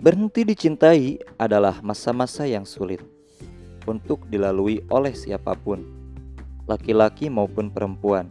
Berhenti 0.00 0.48
dicintai 0.48 1.20
adalah 1.36 1.84
masa-masa 1.84 2.48
yang 2.48 2.64
sulit 2.64 3.04
untuk 3.84 4.24
dilalui 4.32 4.80
oleh 4.88 5.12
siapa 5.12 5.52
pun, 5.52 5.84
laki-laki 6.64 7.28
maupun 7.28 7.68
perempuan. 7.68 8.24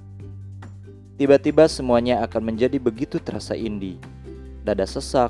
Tiba-tiba 1.21 1.69
semuanya 1.69 2.26
akan 2.26 2.42
menjadi 2.49 2.81
begitu 2.81 3.21
terasa 3.21 3.53
indie. 3.53 4.01
Dada 4.65 4.81
sesak, 4.90 5.29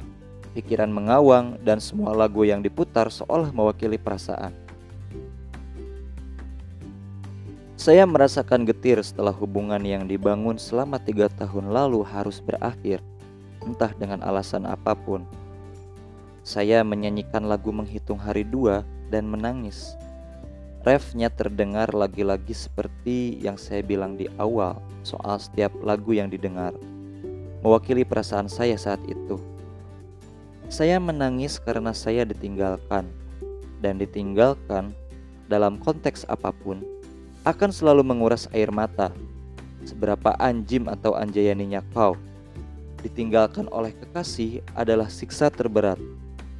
pikiran 0.55 0.87
mengawang, 0.87 1.59
dan 1.59 1.83
semua 1.83 2.15
lagu 2.15 2.47
yang 2.47 2.63
diputar 2.63 3.11
seolah 3.11 3.51
mewakili 3.51 3.99
perasaan. 3.99 4.55
Saya 7.75 8.07
merasakan 8.07 8.63
getir 8.63 9.03
setelah 9.03 9.35
hubungan 9.35 9.83
yang 9.83 10.07
dibangun 10.07 10.55
selama 10.55 11.03
tiga 11.03 11.27
tahun 11.35 11.67
lalu 11.67 11.99
harus 11.99 12.39
berakhir, 12.39 13.03
entah 13.59 13.91
dengan 13.99 14.23
alasan 14.23 14.63
apa 14.63 14.95
pun. 14.95 15.27
Saya 16.49 16.81
menyanyikan 16.81 17.45
lagu 17.45 17.69
menghitung 17.69 18.17
hari 18.17 18.41
dua 18.41 18.81
dan 19.13 19.29
menangis. 19.29 19.93
Refnya 20.81 21.29
terdengar 21.29 21.93
lagi-lagi 21.93 22.57
seperti 22.57 23.37
yang 23.37 23.53
saya 23.53 23.85
bilang 23.85 24.17
di 24.17 24.25
awal 24.41 24.81
soal 25.05 25.37
setiap 25.37 25.69
lagu 25.85 26.09
yang 26.17 26.25
didengar. 26.25 26.73
Mewakili 27.61 28.01
perasaan 28.01 28.49
saya 28.49 28.73
saat 28.81 28.97
itu. 29.05 29.37
Saya 30.73 30.97
menangis 30.97 31.61
karena 31.61 31.93
saya 31.93 32.25
ditinggalkan. 32.25 33.05
Dan 33.77 34.01
ditinggalkan 34.01 34.89
dalam 35.45 35.77
konteks 35.77 36.25
apa 36.33 36.49
pun 36.49 36.81
akan 37.45 37.69
selalu 37.69 38.01
menguras 38.01 38.49
air 38.57 38.73
mata. 38.73 39.13
Seberapa 39.85 40.33
anjim 40.41 40.89
atau 40.89 41.13
anjayaninya 41.13 41.85
kau 41.93 42.17
ditinggalkan 43.05 43.69
oleh 43.69 43.93
kekasih 44.01 44.65
adalah 44.73 45.13
siksa 45.13 45.53
terberat 45.53 46.01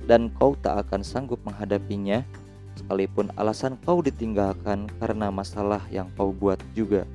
dan 0.09 0.33
kau 0.33 0.57
tak 0.57 0.89
akan 0.89 1.05
sanggup 1.05 1.37
menghadapinya, 1.45 2.25
sekalipun 2.73 3.29
alasan 3.37 3.77
kau 3.85 4.01
ditinggalkan 4.01 4.89
karena 4.97 5.29
masalah 5.29 5.85
yang 5.93 6.09
kau 6.17 6.33
buat 6.33 6.57
juga. 6.73 7.05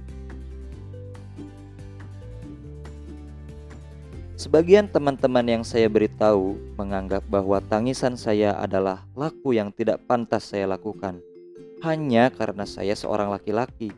Sebagian 4.38 4.86
teman-teman 4.86 5.42
yang 5.42 5.64
saya 5.66 5.90
beritahu 5.90 6.54
menganggap 6.78 7.26
bahwa 7.26 7.58
tangisan 7.66 8.14
saya 8.14 8.54
adalah 8.62 9.02
laku 9.18 9.58
yang 9.58 9.74
tidak 9.74 9.98
pantas 10.06 10.54
saya 10.54 10.70
lakukan, 10.70 11.18
hanya 11.82 12.30
karena 12.30 12.62
saya 12.62 12.94
seorang 12.94 13.34
laki-laki. 13.34 13.90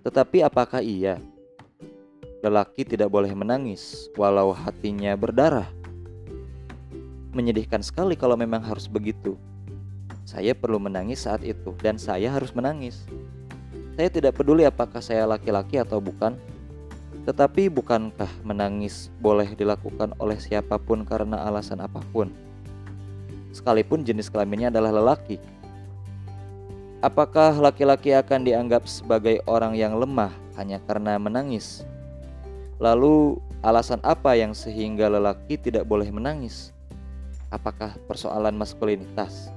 Tetapi 0.00 0.40
apakah 0.48 0.80
iya? 0.80 1.20
Lelaki 2.40 2.86
tidak 2.86 3.10
boleh 3.12 3.34
menangis 3.34 4.08
walau 4.14 4.54
hatinya 4.54 5.12
berdarah 5.18 5.77
menyedihkan 7.38 7.86
sekali 7.86 8.18
kalau 8.18 8.34
memang 8.34 8.58
harus 8.58 8.90
begitu. 8.90 9.38
Saya 10.26 10.58
perlu 10.58 10.82
menangis 10.82 11.22
saat 11.22 11.46
itu 11.46 11.70
dan 11.78 11.94
saya 11.94 12.34
harus 12.34 12.50
menangis. 12.50 13.06
Saya 13.94 14.10
tidak 14.10 14.34
peduli 14.34 14.66
apakah 14.66 14.98
saya 14.98 15.22
laki-laki 15.22 15.78
atau 15.78 16.02
bukan. 16.02 16.34
Tetapi 17.22 17.70
bukankah 17.70 18.28
menangis 18.42 19.14
boleh 19.22 19.54
dilakukan 19.54 20.18
oleh 20.18 20.36
siapa 20.42 20.82
pun 20.82 21.06
karena 21.06 21.46
alasan 21.46 21.78
apa 21.78 22.02
pun? 22.10 22.34
Sekalipun 23.54 24.02
jenis 24.02 24.28
kelaminnya 24.28 24.74
adalah 24.74 24.90
lelaki. 24.90 25.38
Apakah 26.98 27.54
laki-laki 27.62 28.10
akan 28.10 28.42
dianggap 28.42 28.90
sebagai 28.90 29.38
orang 29.46 29.78
yang 29.78 29.94
lemah 29.94 30.34
hanya 30.58 30.82
karena 30.82 31.14
menangis? 31.14 31.86
Lalu, 32.82 33.38
alasan 33.62 34.02
apa 34.06 34.34
yang 34.38 34.54
sehingga 34.54 35.10
lelaki 35.10 35.58
tidak 35.58 35.86
boleh 35.86 36.10
menangis? 36.10 36.74
Apakah 37.48 37.96
persoalan 38.04 38.52
maskulinitas? 38.60 39.48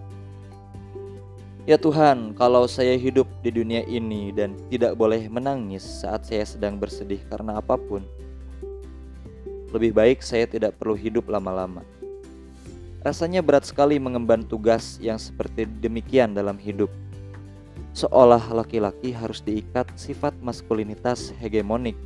Ya 1.68 1.76
Tuhan, 1.76 2.32
kalau 2.40 2.64
saya 2.64 2.96
hidup 2.96 3.28
di 3.44 3.52
dunia 3.52 3.84
ini 3.84 4.32
dan 4.32 4.56
tidak 4.72 4.96
boleh 4.96 5.28
menangis 5.28 5.84
saat 5.84 6.24
saya 6.24 6.48
sedang 6.48 6.80
bersedih 6.80 7.20
karena 7.28 7.60
apa 7.60 7.76
pun, 7.76 8.02
lebih 9.76 9.92
baik 9.92 10.24
saya 10.24 10.48
tidak 10.48 10.80
perlu 10.80 10.96
hidup 10.96 11.28
lama-lama. 11.28 11.84
Rasanya 13.04 13.44
berat 13.44 13.68
sekali 13.68 14.00
mengemban 14.00 14.48
tugas 14.48 14.96
yang 15.04 15.20
seperti 15.20 15.68
demikian 15.68 16.32
dalam 16.32 16.56
hidup. 16.56 16.90
Seolah 17.92 18.56
laki-laki 18.56 19.12
harus 19.12 19.44
diikat 19.44 19.92
sifat 20.00 20.32
maskulinitas 20.40 21.36
hegemonik. 21.44 22.00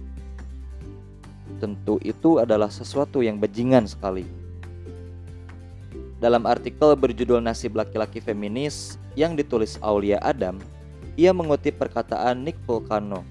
Tentu 1.61 2.01
itu 2.01 2.41
adalah 2.41 2.73
sesuatu 2.73 3.21
yang 3.21 3.37
bajingan 3.37 3.85
sekali 3.85 4.44
dalam 6.25 6.49
artikel 6.49 6.97
berjudul 6.97 7.37
Nasib 7.37 7.77
Laki-Laki 7.77 8.17
Feminis 8.17 8.97
yang 9.13 9.37
ditulis 9.37 9.77
Aulia 9.77 10.17
Adam, 10.25 10.57
ia 11.13 11.29
mengutip 11.29 11.77
perkataan 11.77 12.41
Nick 12.41 12.57
Volcano. 12.65 13.21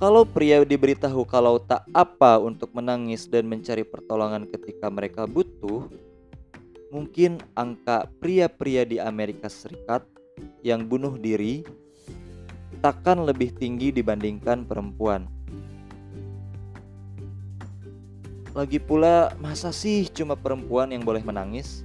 Kalau 0.00 0.24
pria 0.24 0.64
diberitahu 0.64 1.28
kalau 1.28 1.60
tak 1.60 1.84
apa 1.92 2.40
untuk 2.40 2.72
menangis 2.72 3.28
dan 3.28 3.44
mencari 3.44 3.84
pertolongan 3.84 4.48
ketika 4.48 4.88
mereka 4.88 5.28
butuh, 5.28 5.92
mungkin 6.88 7.36
angka 7.52 8.08
pria-pria 8.16 8.88
di 8.88 8.96
Amerika 8.96 9.52
Serikat 9.52 10.00
yang 10.64 10.88
bunuh 10.88 11.20
diri 11.20 11.68
takkan 12.80 13.28
lebih 13.28 13.52
tinggi 13.52 13.92
dibandingkan 13.92 14.64
perempuan. 14.64 15.28
Lagi 18.56 18.80
pula, 18.80 19.36
masa 19.36 19.68
sih 19.68 20.08
cuma 20.08 20.32
perempuan 20.32 20.88
yang 20.96 21.04
boleh 21.04 21.20
menangis? 21.20 21.84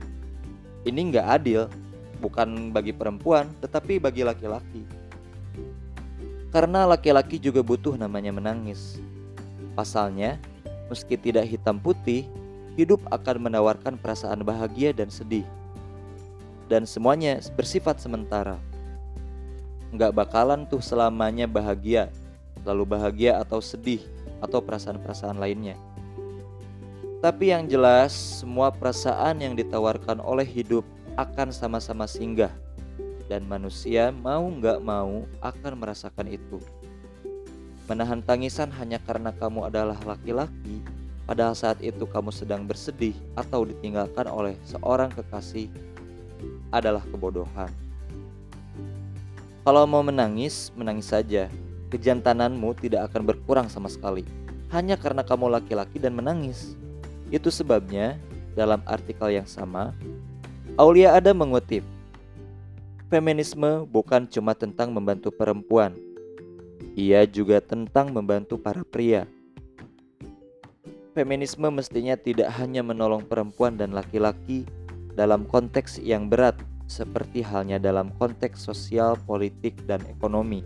Ini 0.86 1.02
nggak 1.10 1.28
adil, 1.42 1.66
bukan 2.22 2.70
bagi 2.70 2.94
perempuan, 2.94 3.50
tetapi 3.58 3.98
bagi 3.98 4.22
laki-laki. 4.22 4.86
Karena 6.54 6.86
laki-laki 6.86 7.42
juga 7.42 7.66
butuh 7.66 7.98
namanya 7.98 8.30
menangis. 8.30 9.02
Pasalnya, 9.74 10.38
meski 10.88 11.18
tidak 11.18 11.50
hitam 11.50 11.82
putih, 11.82 12.30
hidup 12.78 13.02
akan 13.10 13.50
menawarkan 13.50 13.98
perasaan 13.98 14.46
bahagia 14.46 14.94
dan 14.94 15.10
sedih. 15.10 15.44
Dan 16.70 16.86
semuanya 16.86 17.42
bersifat 17.58 17.98
sementara. 17.98 18.62
Nggak 19.90 20.16
bakalan 20.16 20.70
tuh 20.70 20.86
selamanya 20.86 21.50
bahagia, 21.50 22.14
lalu 22.62 22.86
bahagia 22.94 23.42
atau 23.42 23.58
sedih, 23.58 24.06
atau 24.38 24.62
perasaan-perasaan 24.62 25.42
lainnya. 25.42 25.76
Tapi 27.26 27.50
yang 27.50 27.66
jelas, 27.66 28.14
semua 28.14 28.70
perasaan 28.70 29.42
yang 29.42 29.58
ditawarkan 29.58 30.22
oleh 30.22 30.46
hidup 30.46 30.86
akan 31.18 31.50
sama-sama 31.50 32.06
singgah, 32.06 32.54
dan 33.26 33.42
manusia 33.50 34.14
mau 34.14 34.46
nggak 34.46 34.78
mau 34.86 35.26
akan 35.42 35.74
merasakan 35.74 36.30
itu. 36.30 36.62
Menahan 37.90 38.22
tangisan 38.22 38.70
hanya 38.78 39.02
karena 39.02 39.34
kamu 39.34 39.74
adalah 39.74 39.98
laki-laki, 40.06 40.86
padahal 41.26 41.58
saat 41.58 41.82
itu 41.82 42.06
kamu 42.06 42.30
sedang 42.30 42.62
bersedih 42.70 43.18
atau 43.34 43.66
ditinggalkan 43.66 44.30
oleh 44.30 44.54
seorang 44.62 45.10
kekasih, 45.10 45.66
adalah 46.70 47.02
kebodohan. 47.10 47.74
Kalau 49.66 49.90
mau 49.90 50.06
menangis, 50.06 50.70
menangis 50.78 51.10
saja. 51.10 51.50
Kejantananmu 51.90 52.78
tidak 52.78 53.10
akan 53.10 53.34
berkurang 53.34 53.66
sama 53.66 53.90
sekali, 53.90 54.22
hanya 54.70 54.94
karena 54.94 55.26
kamu 55.26 55.50
laki-laki 55.58 55.98
dan 55.98 56.14
menangis. 56.14 56.78
Itu 57.34 57.50
sebabnya 57.50 58.20
dalam 58.54 58.82
artikel 58.86 59.34
yang 59.34 59.48
sama, 59.50 59.92
Aulia 60.76 61.16
ada 61.16 61.32
mengutip, 61.32 61.86
Feminisme 63.06 63.86
bukan 63.86 64.26
cuma 64.26 64.58
tentang 64.58 64.90
membantu 64.90 65.30
perempuan, 65.30 65.94
ia 66.98 67.22
juga 67.30 67.62
tentang 67.62 68.10
membantu 68.10 68.58
para 68.58 68.82
pria. 68.82 69.30
Feminisme 71.14 71.70
mestinya 71.70 72.18
tidak 72.18 72.50
hanya 72.58 72.82
menolong 72.82 73.22
perempuan 73.24 73.78
dan 73.78 73.94
laki-laki 73.94 74.66
dalam 75.14 75.46
konteks 75.46 76.02
yang 76.02 76.34
berat, 76.34 76.58
seperti 76.90 77.46
halnya 77.46 77.78
dalam 77.78 78.10
konteks 78.18 78.58
sosial, 78.66 79.16
politik, 79.30 79.78
dan 79.86 80.02
ekonomi, 80.10 80.66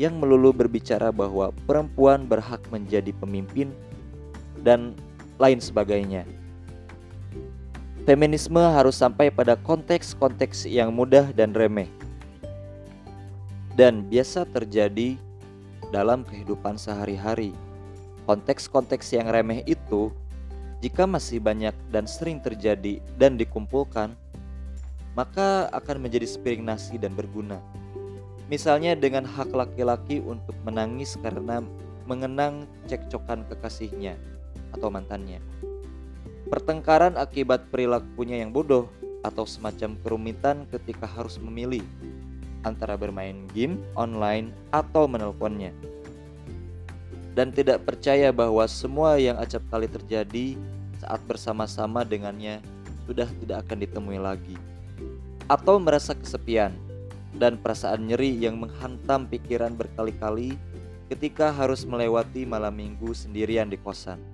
yang 0.00 0.16
melulu 0.16 0.50
berbicara 0.50 1.12
bahwa 1.12 1.52
perempuan 1.68 2.24
berhak 2.24 2.64
menjadi 2.72 3.12
pemimpin 3.20 3.68
dan 4.64 4.96
lain 5.38 5.58
sebagainya. 5.58 6.22
Feminisme 8.04 8.60
harus 8.60 9.00
sampai 9.00 9.32
pada 9.32 9.56
konteks-konteks 9.56 10.68
yang 10.68 10.92
mudah 10.92 11.32
dan 11.32 11.56
remeh, 11.56 11.88
dan 13.72 14.04
biasa 14.04 14.44
terjadi 14.44 15.16
dalam 15.88 16.20
kehidupan 16.20 16.76
sehari-hari. 16.76 17.56
Konteks-konteks 18.28 19.08
yang 19.16 19.32
remeh 19.32 19.64
itu, 19.64 20.12
jika 20.84 21.08
masih 21.08 21.40
banyak 21.40 21.72
dan 21.88 22.04
sering 22.04 22.44
terjadi 22.44 23.00
dan 23.16 23.40
dikumpulkan, 23.40 24.12
maka 25.16 25.72
akan 25.72 26.04
menjadi 26.04 26.28
sepiring 26.28 26.60
nasi 26.60 27.00
dan 27.00 27.16
berguna. 27.16 27.56
Misalnya 28.52 28.92
dengan 28.92 29.24
hak 29.24 29.48
laki-laki 29.56 30.20
untuk 30.20 30.52
menangis 30.68 31.16
karena 31.24 31.64
mengenang 32.04 32.68
cekcokan 32.84 33.48
kekasihnya 33.48 34.12
atau 34.74 34.90
mantannya. 34.90 35.38
Pertengkaran 36.50 37.14
akibat 37.14 37.70
perilakunya 37.70 38.42
yang 38.42 38.50
bodoh 38.50 38.90
atau 39.24 39.48
semacam 39.48 39.96
kerumitan 40.04 40.68
ketika 40.68 41.08
harus 41.08 41.40
memilih 41.40 41.80
antara 42.66 42.98
bermain 42.98 43.48
game 43.56 43.80
online 43.96 44.52
atau 44.74 45.08
menelponnya. 45.08 45.72
Dan 47.34 47.50
tidak 47.50 47.82
percaya 47.82 48.30
bahwa 48.30 48.62
semua 48.68 49.18
yang 49.18 49.40
acap 49.40 49.64
kali 49.72 49.90
terjadi 49.90 50.54
saat 51.02 51.18
bersama-sama 51.26 52.06
dengannya 52.06 52.62
sudah 53.04 53.26
tidak 53.42 53.66
akan 53.66 53.78
ditemui 53.82 54.20
lagi. 54.20 54.56
Atau 55.50 55.76
merasa 55.76 56.16
kesepian 56.16 56.72
dan 57.36 57.58
perasaan 57.58 58.06
nyeri 58.06 58.38
yang 58.38 58.56
menghantam 58.56 59.26
pikiran 59.26 59.74
berkali-kali 59.74 60.54
ketika 61.10 61.52
harus 61.52 61.84
melewati 61.84 62.46
malam 62.48 62.72
minggu 62.72 63.12
sendirian 63.12 63.68
di 63.68 63.76
kosan. 63.76 64.33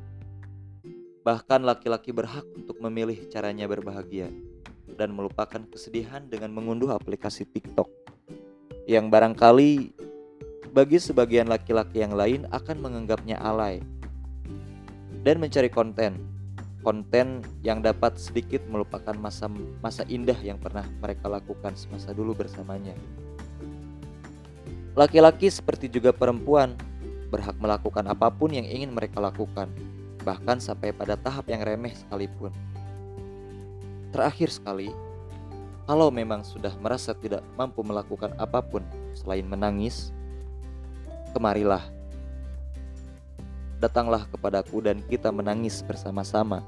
Bahkan 1.30 1.62
laki-laki 1.62 2.10
berhak 2.10 2.42
untuk 2.58 2.82
memilih 2.82 3.14
caranya 3.30 3.70
berbahagia 3.70 4.26
dan 4.98 5.14
melupakan 5.14 5.62
kesedihan 5.70 6.26
dengan 6.26 6.50
mengunduh 6.50 6.90
aplikasi 6.90 7.46
TikTok 7.46 7.86
yang 8.90 9.14
barangkali 9.14 9.94
bagi 10.74 10.98
sebagian 10.98 11.46
laki-laki 11.46 12.02
yang 12.02 12.18
lain 12.18 12.50
akan 12.50 12.82
menganggapnya 12.82 13.38
alay 13.38 13.78
dan 15.22 15.38
mencari 15.38 15.70
konten 15.70 16.18
konten 16.82 17.46
yang 17.62 17.78
dapat 17.78 18.18
sedikit 18.18 18.66
melupakan 18.66 19.14
masa 19.14 19.46
masa 19.78 20.02
indah 20.10 20.36
yang 20.42 20.58
pernah 20.58 20.82
mereka 20.98 21.30
lakukan 21.30 21.78
semasa 21.78 22.10
dulu 22.10 22.34
bersamanya. 22.34 22.98
Laki-laki 24.98 25.46
seperti 25.46 25.86
juga 25.86 26.10
perempuan 26.10 26.74
berhak 27.30 27.54
melakukan 27.62 28.10
apa 28.10 28.26
pun 28.34 28.50
yang 28.50 28.66
ingin 28.66 28.90
mereka 28.90 29.22
lakukan, 29.22 29.70
bahkan 30.22 30.60
sampai 30.60 30.92
pada 30.92 31.16
tahap 31.16 31.48
yang 31.48 31.62
remeh 31.64 31.92
sekalipun. 31.96 32.52
Terakhir 34.10 34.50
sekali, 34.50 34.90
kalau 35.86 36.10
memang 36.10 36.42
sudah 36.46 36.74
merasa 36.78 37.14
tidak 37.14 37.42
mampu 37.54 37.82
melakukan 37.82 38.34
apa 38.38 38.62
pun 38.62 38.82
selain 39.14 39.46
menangis, 39.46 40.10
kemarilah. 41.34 41.82
Datanglah 43.80 44.28
kepadaku 44.28 44.84
dan 44.84 45.00
kita 45.08 45.32
menangis 45.32 45.80
bersama-sama 45.80 46.60